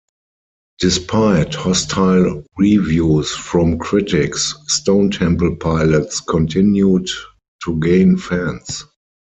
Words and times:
Despite 0.79 1.53
hostile 1.53 2.43
reviews 2.57 3.35
from 3.35 3.77
critics, 3.77 4.55
Stone 4.65 5.11
Temple 5.11 5.55
Pilots 5.57 6.21
continued 6.21 7.07
to 7.65 7.79
gain 7.79 8.17
fans. 8.17 8.83